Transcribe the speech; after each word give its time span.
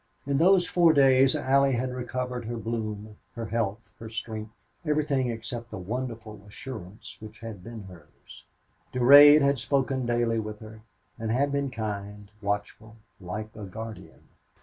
In 0.25 0.39
those 0.39 0.65
four 0.67 0.93
days 0.93 1.35
Allie 1.35 1.73
had 1.73 1.91
recovered 1.93 2.45
her 2.45 2.57
bloom, 2.57 3.17
her 3.35 3.45
health, 3.45 3.91
her 3.99 4.09
strength 4.09 4.65
everything 4.83 5.29
except 5.29 5.69
the 5.69 5.77
wonderful 5.77 6.43
assurance 6.47 7.17
which 7.21 7.41
had 7.41 7.63
been 7.63 7.83
hers. 7.83 8.43
Durade 8.91 9.43
had 9.43 9.59
spoken 9.59 10.07
daily 10.07 10.39
with 10.39 10.57
her, 10.57 10.81
and 11.19 11.29
had 11.29 11.51
been 11.51 11.69
kind, 11.69 12.31
watchful, 12.41 12.95
like 13.19 13.55
a 13.55 13.65
guardian. 13.65 14.23